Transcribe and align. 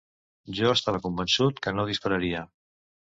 Jo 0.59 0.71
estava 0.77 1.01
convençut 1.09 1.61
que 1.67 1.77
no 1.77 1.85
dispararia 1.91 2.43